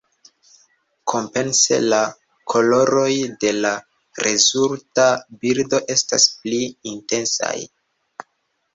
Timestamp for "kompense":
1.11-1.77